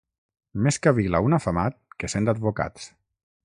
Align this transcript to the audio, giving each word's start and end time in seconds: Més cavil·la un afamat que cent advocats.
Més 0.67 0.79
cavil·la 0.87 1.21
un 1.27 1.37
afamat 1.39 1.77
que 2.05 2.11
cent 2.17 2.33
advocats. 2.37 2.93